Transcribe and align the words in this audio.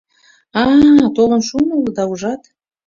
А-а, 0.61 1.05
толын 1.15 1.41
шуын 1.47 1.69
улыда, 1.77 2.03
ужат? 2.11 2.41